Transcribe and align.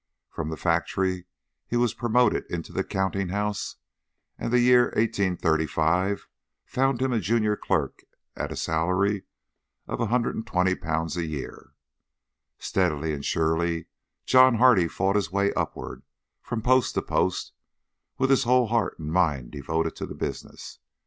From 0.31 0.49
the 0.49 0.57
factory 0.57 1.25
he 1.67 1.77
was 1.77 1.93
promoted 1.93 2.45
into 2.49 2.73
the 2.73 2.83
counting 2.83 3.27
house, 3.29 3.75
and 4.35 4.51
the 4.51 4.59
year 4.59 4.85
1835 4.95 6.27
found 6.65 7.03
him 7.03 7.13
a 7.13 7.19
junior 7.19 7.55
clerk 7.55 7.99
at 8.35 8.51
a 8.51 8.55
salary 8.55 9.25
of 9.87 9.99
L120 9.99 11.17
a 11.17 11.23
year. 11.25 11.73
Steadily 12.57 13.13
and 13.13 13.23
surely 13.23 13.85
John 14.25 14.55
Hardy 14.55 14.87
fought 14.87 15.15
his 15.17 15.31
way 15.31 15.53
upward 15.53 16.01
from 16.41 16.63
post 16.63 16.95
to 16.95 17.03
post, 17.03 17.53
with 18.17 18.31
his 18.31 18.43
whole 18.45 18.69
heart 18.69 18.97
and 18.97 19.13
mind 19.13 19.51
devoted 19.51 19.95
to 19.97 20.07
the 20.07 20.15
business. 20.15 20.79